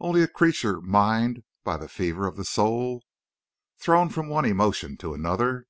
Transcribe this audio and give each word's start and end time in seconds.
"Only 0.00 0.22
a 0.22 0.28
creature 0.28 0.80
mined 0.80 1.42
by 1.64 1.76
the 1.76 1.88
fever 1.88 2.28
of 2.28 2.36
the 2.36 2.44
soul!... 2.44 3.02
Thrown 3.78 4.10
from 4.10 4.28
one 4.28 4.44
emotion 4.44 4.96
to 4.98 5.12
another? 5.12 5.66